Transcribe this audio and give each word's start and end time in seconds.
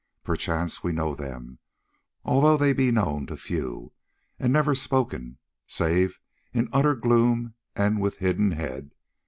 Perchance 0.23 0.81
we 0.81 0.93
know 0.93 1.13
them, 1.13 1.59
although 2.25 2.57
they 2.57 2.73
be 2.73 2.89
known 2.89 3.27
to 3.27 3.37
few, 3.37 3.91
and 4.39 4.49
are 4.49 4.57
never 4.57 4.73
spoken, 4.73 5.37
save 5.67 6.19
in 6.53 6.69
utter 6.73 6.95
gloom 6.95 7.53
and 7.75 8.01
with 8.01 8.17
hidden 8.17 8.49
head. 8.53 8.93